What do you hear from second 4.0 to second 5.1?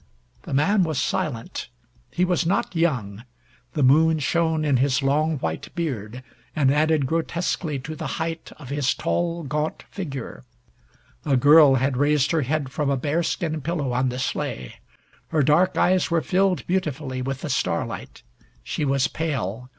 shone in his